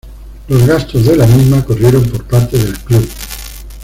Los 0.47 0.65
gastos 0.65 1.05
de 1.05 1.15
la 1.15 1.27
misma 1.27 1.63
corrieron 1.63 2.03
por 2.09 2.23
parte 2.25 2.57
del 2.57 2.75
club. 2.79 3.07